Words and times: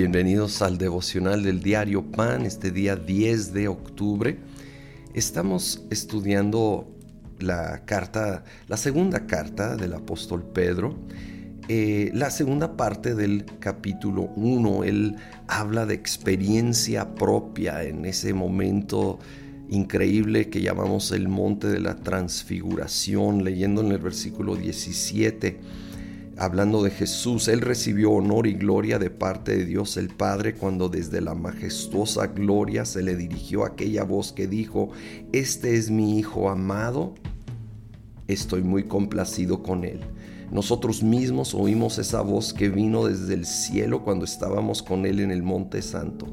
Bienvenidos 0.00 0.62
al 0.62 0.78
devocional 0.78 1.42
del 1.42 1.60
diario 1.60 2.10
Pan, 2.10 2.46
este 2.46 2.70
día 2.70 2.96
10 2.96 3.52
de 3.52 3.68
octubre. 3.68 4.38
Estamos 5.12 5.84
estudiando 5.90 6.88
la 7.38 7.84
carta, 7.84 8.44
la 8.66 8.78
segunda 8.78 9.26
carta 9.26 9.76
del 9.76 9.92
apóstol 9.92 10.42
Pedro. 10.42 10.96
Eh, 11.68 12.10
la 12.14 12.30
segunda 12.30 12.78
parte 12.78 13.14
del 13.14 13.44
capítulo 13.58 14.22
1, 14.36 14.84
él 14.84 15.16
habla 15.46 15.84
de 15.84 15.96
experiencia 15.96 17.14
propia 17.14 17.82
en 17.82 18.06
ese 18.06 18.32
momento 18.32 19.18
increíble 19.68 20.48
que 20.48 20.62
llamamos 20.62 21.12
el 21.12 21.28
monte 21.28 21.66
de 21.66 21.78
la 21.78 21.96
transfiguración, 21.96 23.44
leyendo 23.44 23.82
en 23.82 23.92
el 23.92 23.98
versículo 23.98 24.56
17 24.56 25.60
hablando 26.40 26.82
de 26.82 26.90
Jesús, 26.90 27.48
Él 27.48 27.60
recibió 27.60 28.12
honor 28.12 28.46
y 28.46 28.54
gloria 28.54 28.98
de 28.98 29.10
parte 29.10 29.58
de 29.58 29.66
Dios 29.66 29.98
el 29.98 30.08
Padre 30.08 30.54
cuando 30.54 30.88
desde 30.88 31.20
la 31.20 31.34
majestuosa 31.34 32.28
gloria 32.28 32.86
se 32.86 33.02
le 33.02 33.14
dirigió 33.14 33.66
aquella 33.66 34.04
voz 34.04 34.32
que 34.32 34.46
dijo, 34.46 34.88
Este 35.32 35.76
es 35.76 35.90
mi 35.90 36.18
Hijo 36.18 36.48
amado, 36.48 37.14
estoy 38.26 38.62
muy 38.62 38.84
complacido 38.84 39.62
con 39.62 39.84
Él. 39.84 40.00
Nosotros 40.50 41.04
mismos 41.04 41.54
oímos 41.54 41.98
esa 41.98 42.22
voz 42.22 42.52
que 42.52 42.68
vino 42.68 43.06
desde 43.06 43.34
el 43.34 43.46
cielo 43.46 44.02
cuando 44.02 44.24
estábamos 44.24 44.82
con 44.82 45.06
Él 45.06 45.20
en 45.20 45.30
el 45.30 45.44
Monte 45.44 45.80
Santo. 45.80 46.26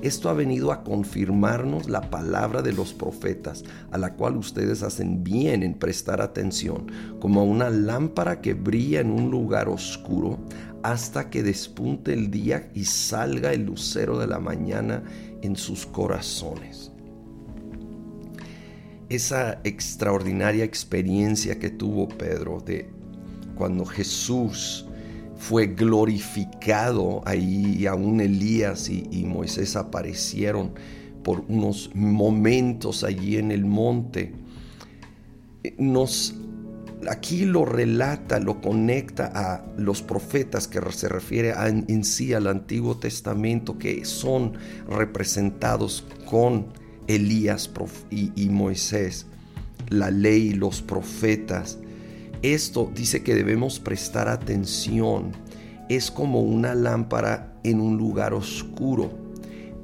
Esto 0.00 0.28
ha 0.28 0.32
venido 0.32 0.70
a 0.70 0.84
confirmarnos 0.84 1.88
la 1.88 2.08
palabra 2.08 2.62
de 2.62 2.72
los 2.72 2.92
profetas, 2.92 3.64
a 3.90 3.98
la 3.98 4.14
cual 4.14 4.36
ustedes 4.36 4.84
hacen 4.84 5.24
bien 5.24 5.64
en 5.64 5.74
prestar 5.74 6.20
atención, 6.20 6.86
como 7.20 7.40
a 7.40 7.44
una 7.44 7.68
lámpara 7.68 8.40
que 8.40 8.54
brilla 8.54 9.00
en 9.00 9.10
un 9.10 9.30
lugar 9.30 9.68
oscuro 9.68 10.38
hasta 10.84 11.28
que 11.30 11.42
despunte 11.42 12.12
el 12.12 12.30
día 12.30 12.70
y 12.74 12.84
salga 12.84 13.52
el 13.52 13.64
lucero 13.64 14.18
de 14.18 14.28
la 14.28 14.38
mañana 14.38 15.02
en 15.42 15.56
sus 15.56 15.84
corazones 15.86 16.92
esa 19.08 19.60
extraordinaria 19.64 20.64
experiencia 20.64 21.58
que 21.58 21.70
tuvo 21.70 22.08
Pedro 22.08 22.60
de 22.60 22.90
cuando 23.54 23.84
Jesús 23.84 24.86
fue 25.36 25.66
glorificado 25.66 27.22
ahí, 27.26 27.86
aún 27.86 28.20
Elías 28.20 28.88
y, 28.88 29.24
Moisés 29.24 29.76
aparecieron 29.76 30.72
por 31.22 31.44
unos 31.48 31.90
momentos 31.94 33.04
allí 33.04 33.36
en 33.36 33.50
el 33.50 33.64
monte, 33.64 34.32
nos 35.78 36.34
aquí 37.08 37.44
lo 37.44 37.64
relata, 37.64 38.38
lo 38.38 38.60
conecta 38.60 39.30
a 39.34 39.64
los 39.76 40.02
profetas 40.02 40.68
que 40.68 40.80
se 40.92 41.08
refiere 41.08 41.52
en 41.58 42.04
sí 42.04 42.32
al 42.32 42.46
Antiguo 42.46 42.96
Testamento 42.96 43.78
que 43.78 44.04
son 44.04 44.54
representados 44.88 46.04
con 46.24 46.66
Elías 47.06 47.70
y 48.10 48.48
Moisés, 48.48 49.26
la 49.88 50.10
ley, 50.10 50.54
los 50.54 50.80
profetas. 50.80 51.78
Esto 52.44 52.92
dice 52.94 53.22
que 53.22 53.34
debemos 53.34 53.80
prestar 53.80 54.28
atención. 54.28 55.32
Es 55.88 56.10
como 56.10 56.42
una 56.42 56.74
lámpara 56.74 57.58
en 57.64 57.80
un 57.80 57.96
lugar 57.96 58.34
oscuro, 58.34 59.10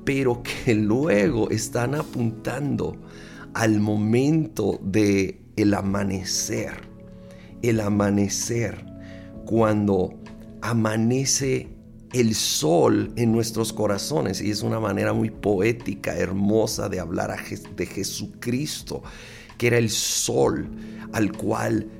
pero 0.04 0.42
que 0.42 0.74
luego 0.74 1.48
están 1.48 1.94
apuntando 1.94 3.00
al 3.54 3.80
momento 3.80 4.78
de 4.82 5.40
el 5.56 5.72
amanecer. 5.72 6.74
El 7.62 7.80
amanecer 7.80 8.84
cuando 9.46 10.20
amanece 10.60 11.70
el 12.12 12.34
sol 12.34 13.10
en 13.16 13.32
nuestros 13.32 13.72
corazones 13.72 14.42
y 14.42 14.50
es 14.50 14.62
una 14.62 14.80
manera 14.80 15.14
muy 15.14 15.30
poética, 15.30 16.14
hermosa 16.14 16.90
de 16.90 17.00
hablar 17.00 17.34
de 17.74 17.86
Jesucristo, 17.86 19.02
que 19.56 19.68
era 19.68 19.78
el 19.78 19.88
sol 19.88 20.68
al 21.12 21.32
cual 21.32 21.99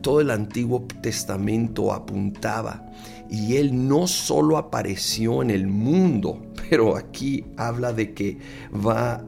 todo 0.00 0.20
el 0.20 0.30
Antiguo 0.30 0.86
Testamento 1.02 1.92
apuntaba. 1.92 2.90
Y 3.28 3.56
Él 3.56 3.86
no 3.86 4.06
solo 4.06 4.56
apareció 4.56 5.42
en 5.42 5.50
el 5.50 5.66
mundo, 5.66 6.40
pero 6.70 6.96
aquí 6.96 7.44
habla 7.56 7.92
de 7.92 8.14
que 8.14 8.38
va 8.74 9.24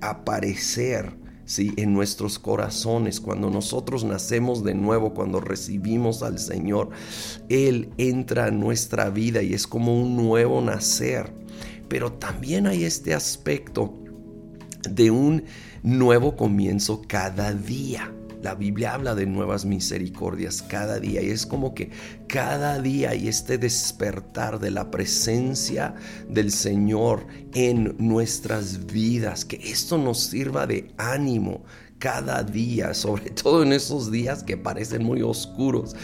a 0.00 0.10
aparecer 0.10 1.12
¿sí? 1.44 1.72
en 1.76 1.92
nuestros 1.92 2.40
corazones. 2.40 3.20
Cuando 3.20 3.50
nosotros 3.50 4.04
nacemos 4.04 4.64
de 4.64 4.74
nuevo, 4.74 5.14
cuando 5.14 5.40
recibimos 5.40 6.24
al 6.24 6.40
Señor, 6.40 6.90
Él 7.48 7.90
entra 7.98 8.48
en 8.48 8.58
nuestra 8.58 9.10
vida 9.10 9.42
y 9.42 9.54
es 9.54 9.68
como 9.68 10.00
un 10.00 10.16
nuevo 10.16 10.60
nacer. 10.60 11.32
Pero 11.88 12.12
también 12.12 12.66
hay 12.66 12.82
este 12.82 13.14
aspecto 13.14 13.94
de 14.90 15.12
un 15.12 15.44
nuevo 15.84 16.34
comienzo 16.34 17.02
cada 17.06 17.52
día. 17.52 18.12
La 18.42 18.56
Biblia 18.56 18.94
habla 18.94 19.14
de 19.14 19.24
nuevas 19.24 19.64
misericordias 19.64 20.62
cada 20.62 20.98
día 20.98 21.22
y 21.22 21.30
es 21.30 21.46
como 21.46 21.74
que 21.74 21.90
cada 22.26 22.80
día 22.80 23.10
hay 23.10 23.28
este 23.28 23.56
despertar 23.56 24.58
de 24.58 24.72
la 24.72 24.90
presencia 24.90 25.94
del 26.28 26.50
Señor 26.50 27.24
en 27.54 27.94
nuestras 27.98 28.86
vidas, 28.86 29.44
que 29.44 29.60
esto 29.62 29.96
nos 29.96 30.24
sirva 30.24 30.66
de 30.66 30.90
ánimo 30.96 31.62
cada 32.00 32.42
día, 32.42 32.94
sobre 32.94 33.30
todo 33.30 33.62
en 33.62 33.72
esos 33.72 34.10
días 34.10 34.42
que 34.42 34.56
parecen 34.56 35.04
muy 35.04 35.22
oscuros, 35.22 35.94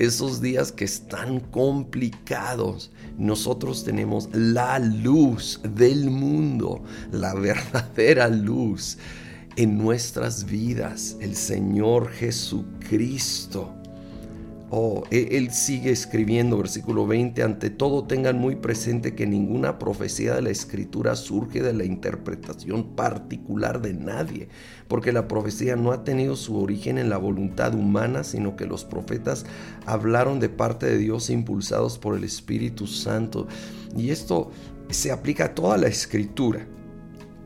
esos 0.00 0.40
días 0.40 0.72
que 0.72 0.84
están 0.84 1.38
complicados. 1.38 2.90
Nosotros 3.16 3.84
tenemos 3.84 4.28
la 4.32 4.80
luz 4.80 5.60
del 5.62 6.10
mundo, 6.10 6.82
la 7.12 7.34
verdadera 7.34 8.26
luz 8.28 8.98
en 9.56 9.78
nuestras 9.78 10.46
vidas, 10.46 11.16
el 11.20 11.36
Señor 11.36 12.10
Jesucristo. 12.10 13.72
Oh, 14.70 15.04
e-, 15.10 15.36
él 15.36 15.52
sigue 15.52 15.90
escribiendo, 15.90 16.58
versículo 16.58 17.06
20, 17.06 17.42
ante 17.44 17.70
todo 17.70 18.04
tengan 18.04 18.38
muy 18.38 18.56
presente 18.56 19.14
que 19.14 19.26
ninguna 19.26 19.78
profecía 19.78 20.34
de 20.34 20.42
la 20.42 20.50
escritura 20.50 21.14
surge 21.14 21.62
de 21.62 21.72
la 21.72 21.84
interpretación 21.84 22.96
particular 22.96 23.80
de 23.80 23.94
nadie, 23.94 24.48
porque 24.88 25.12
la 25.12 25.28
profecía 25.28 25.76
no 25.76 25.92
ha 25.92 26.02
tenido 26.02 26.34
su 26.34 26.58
origen 26.58 26.98
en 26.98 27.08
la 27.08 27.18
voluntad 27.18 27.74
humana, 27.74 28.24
sino 28.24 28.56
que 28.56 28.66
los 28.66 28.84
profetas 28.84 29.46
hablaron 29.86 30.40
de 30.40 30.48
parte 30.48 30.86
de 30.86 30.98
Dios 30.98 31.30
impulsados 31.30 31.98
por 31.98 32.16
el 32.16 32.24
Espíritu 32.24 32.88
Santo. 32.88 33.46
Y 33.96 34.10
esto 34.10 34.50
se 34.90 35.12
aplica 35.12 35.44
a 35.44 35.54
toda 35.54 35.76
la 35.76 35.86
escritura, 35.86 36.66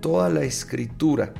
toda 0.00 0.30
la 0.30 0.44
escritura 0.44 1.34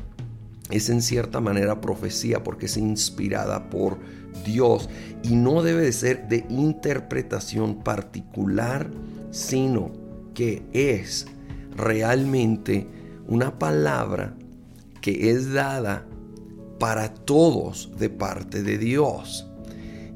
es 0.71 0.91
en 0.91 1.03
cierta 1.03 1.41
manera 1.41 1.81
profecía 1.81 2.43
porque 2.43 2.67
es 2.67 2.77
inspirada 2.77 3.71
por 3.71 3.99
Dios 4.45 4.89
y 5.23 5.35
no 5.35 5.63
debe 5.63 5.83
de 5.83 5.93
ser 5.93 6.29
de 6.29 6.45
interpretación 6.49 7.83
particular, 7.83 8.91
sino 9.31 9.93
que 10.35 10.63
es 10.73 11.27
realmente 11.77 12.87
una 13.27 13.59
palabra 13.59 14.35
que 15.01 15.31
es 15.31 15.53
dada 15.53 16.07
para 16.79 17.15
todos 17.15 17.91
de 17.99 18.11
parte 18.11 18.63
de 18.63 18.79
Dios. 18.79 19.47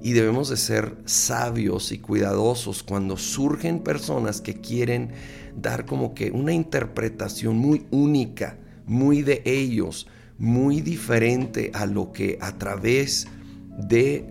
Y 0.02 0.12
debemos 0.12 0.48
de 0.48 0.56
ser 0.56 0.96
sabios 1.04 1.92
y 1.92 1.98
cuidadosos 1.98 2.82
cuando 2.82 3.16
surgen 3.16 3.80
personas 3.80 4.40
que 4.40 4.60
quieren 4.60 5.12
dar 5.56 5.86
como 5.86 6.14
que 6.14 6.30
una 6.32 6.52
interpretación 6.52 7.56
muy 7.56 7.86
única, 7.90 8.58
muy 8.84 9.22
de 9.22 9.42
ellos, 9.44 10.08
muy 10.38 10.80
diferente 10.80 11.70
a 11.74 11.86
lo 11.86 12.12
que 12.12 12.38
a 12.40 12.58
través 12.58 13.26
de 13.78 14.26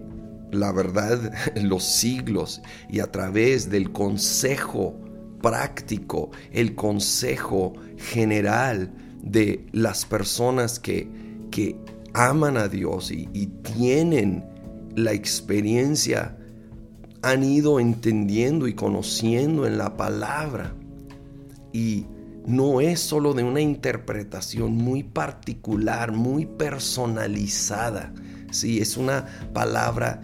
la 0.52 0.72
verdad 0.72 1.34
los 1.56 1.84
siglos 1.84 2.62
y 2.90 3.00
a 3.00 3.12
través 3.12 3.70
del 3.70 3.92
consejo 3.92 5.00
práctico, 5.42 6.32
el 6.52 6.76
consejo 6.76 7.74
general 7.98 8.92
de 9.24 9.66
las 9.72 10.06
personas 10.06 10.80
que, 10.80 11.08
que 11.50 11.76
aman 12.14 12.58
a 12.58 12.68
Dios 12.68 13.12
y, 13.12 13.30
y 13.34 13.48
tienen 13.48 14.44
la 14.96 15.14
experiencia, 15.14 16.38
han 17.22 17.44
ido 17.44 17.80
entendiendo 17.80 18.68
y 18.68 18.74
conociendo 18.74 19.66
en 19.66 19.78
la 19.78 19.96
palabra. 19.96 20.76
Y 21.72 22.06
no 22.46 22.82
es 22.82 23.00
solo 23.00 23.34
de 23.34 23.44
una 23.44 23.62
interpretación 23.62 24.74
muy 24.74 25.04
particular, 25.04 26.12
muy 26.12 26.46
personalizada. 26.46 28.14
Sí, 28.52 28.80
es 28.80 28.98
una 28.98 29.26
palabra 29.54 30.22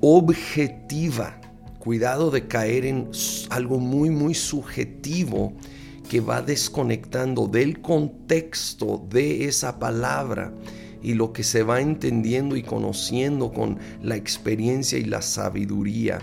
objetiva. 0.00 1.40
Cuidado 1.78 2.30
de 2.30 2.46
caer 2.46 2.84
en 2.84 3.10
algo 3.50 3.78
muy, 3.78 4.10
muy 4.10 4.34
subjetivo 4.34 5.54
que 6.08 6.20
va 6.20 6.42
desconectando 6.42 7.48
del 7.48 7.80
contexto 7.80 9.04
de 9.10 9.44
esa 9.44 9.78
palabra 9.78 10.52
y 11.02 11.14
lo 11.14 11.32
que 11.32 11.44
se 11.44 11.62
va 11.62 11.80
entendiendo 11.80 12.56
y 12.56 12.62
conociendo 12.62 13.52
con 13.52 13.78
la 14.02 14.16
experiencia 14.16 14.98
y 14.98 15.04
la 15.04 15.22
sabiduría 15.22 16.20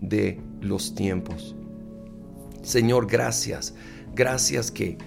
de 0.00 0.40
los 0.60 0.94
tiempos. 0.94 1.54
Señor, 2.62 3.06
gracias. 3.06 3.74
Gracias 4.14 4.70
que 4.70 4.98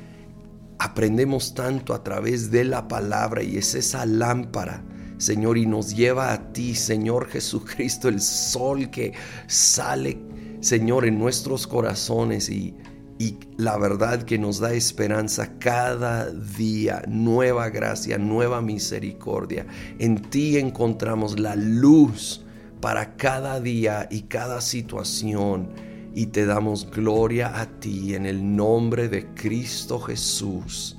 aprendemos 0.79 1.53
tanto 1.53 1.93
a 1.93 2.03
través 2.03 2.51
de 2.51 2.63
la 2.63 2.87
palabra 2.87 3.43
y 3.43 3.57
es 3.57 3.75
esa 3.75 4.05
lámpara. 4.05 4.83
Señor, 5.17 5.57
y 5.57 5.65
nos 5.65 5.95
lleva 5.95 6.33
a 6.33 6.51
ti, 6.51 6.75
Señor 6.75 7.27
Jesucristo, 7.29 8.09
el 8.09 8.19
sol 8.19 8.89
que 8.89 9.13
sale, 9.47 10.17
Señor, 10.59 11.05
en 11.05 11.17
nuestros 11.17 11.67
corazones 11.67 12.49
y, 12.49 12.75
y 13.17 13.37
la 13.57 13.77
verdad 13.77 14.23
que 14.23 14.37
nos 14.37 14.59
da 14.59 14.73
esperanza 14.73 15.57
cada 15.57 16.29
día, 16.29 17.01
nueva 17.07 17.69
gracia, 17.69 18.17
nueva 18.17 18.61
misericordia. 18.61 19.65
En 19.99 20.21
ti 20.21 20.57
encontramos 20.57 21.39
la 21.39 21.55
luz 21.55 22.43
para 22.81 23.15
cada 23.15 23.61
día 23.61 24.07
y 24.11 24.23
cada 24.23 24.59
situación 24.59 25.69
y 26.15 26.27
te 26.27 26.45
damos 26.45 26.89
gloria 26.89 27.59
a 27.59 27.65
ti 27.79 28.15
en 28.15 28.25
el 28.25 28.55
nombre 28.55 29.09
de 29.09 29.27
Cristo 29.35 29.99
Jesús. 29.99 30.97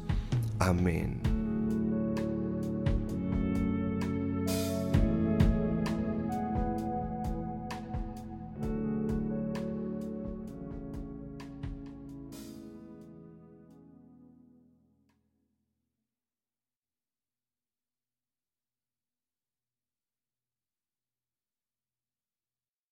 Amén. 0.58 1.25